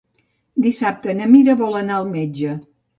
Dissabte 0.67 1.15
na 1.21 1.29
Mira 1.37 1.57
vol 1.63 1.81
anar 1.85 1.97
al 2.03 2.13
metge. 2.19 2.61